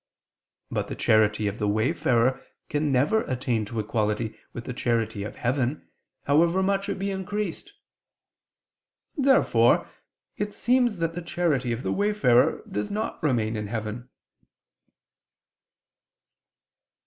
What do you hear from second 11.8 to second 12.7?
the wayfarer